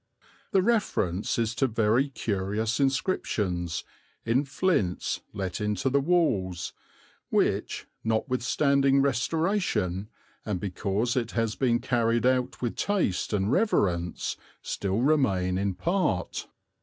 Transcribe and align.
The 0.51 0.63
reference 0.63 1.37
is 1.37 1.53
to 1.53 1.67
very 1.67 2.09
curious 2.09 2.79
inscriptions, 2.79 3.83
in 4.25 4.45
flints 4.45 5.21
let 5.31 5.61
into 5.61 5.91
the 5.91 5.99
walls, 5.99 6.73
which, 7.29 7.85
notwithstanding 8.03 9.03
restoration 9.03 10.09
and 10.43 10.59
because 10.59 11.15
it 11.15 11.33
has 11.33 11.53
been 11.55 11.77
carried 11.81 12.25
out 12.25 12.63
with 12.63 12.77
taste 12.77 13.31
and 13.31 13.51
reverence, 13.51 14.37
still 14.63 15.01
remain 15.01 15.59
in 15.59 15.75
part. 15.75 16.47